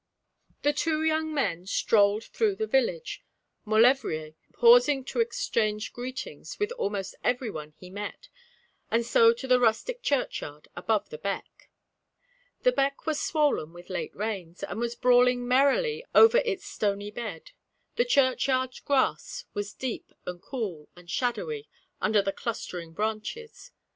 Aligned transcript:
The 0.63 0.73
two 0.73 1.03
young 1.03 1.31
men 1.31 1.67
strolled 1.67 2.23
through 2.23 2.55
the 2.55 2.65
village, 2.65 3.23
Maulevrier 3.65 4.33
pausing 4.51 5.05
to 5.05 5.19
exchange 5.19 5.93
greetings 5.93 6.57
with 6.57 6.71
almost 6.71 7.13
everyone 7.23 7.75
he 7.77 7.91
met, 7.91 8.27
and 8.89 9.05
so 9.05 9.31
to 9.33 9.45
the 9.45 9.59
rustic 9.59 10.01
churchyard, 10.01 10.67
above 10.75 11.09
the 11.11 11.19
beck. 11.19 11.69
The 12.63 12.71
beck 12.71 13.05
was 13.05 13.21
swollen 13.21 13.73
with 13.73 13.91
late 13.91 14.15
rains, 14.15 14.63
and 14.63 14.79
was 14.79 14.95
brawling 14.95 15.47
merrily 15.47 16.03
over 16.15 16.39
its 16.39 16.65
stony 16.65 17.11
bed; 17.11 17.51
the 17.95 18.03
churchyard 18.03 18.73
grass 18.83 19.45
was 19.53 19.71
deep 19.71 20.13
and 20.25 20.41
cool 20.41 20.89
and 20.95 21.11
shadowy 21.11 21.69
under 22.01 22.23
the 22.23 22.33
clustering 22.33 22.93
branches. 22.93 23.69